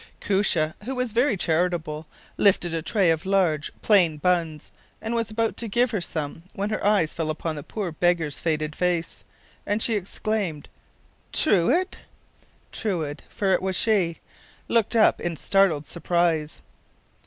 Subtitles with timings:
[0.19, 5.55] Koosje, who was very charitable, lifted a tray of large, plain buns, and was about
[5.57, 9.23] to give her some, when her eyes fell upon the poor beggar’s faded face,
[9.63, 10.69] and she exclaimed:
[11.31, 11.99] “Truide!”
[12.71, 14.17] Truide, for it was she,
[14.67, 16.63] looked up in startled surprise.